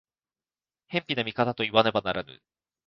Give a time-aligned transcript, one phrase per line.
[0.87, 2.41] 偏頗な見方といわねばならぬ。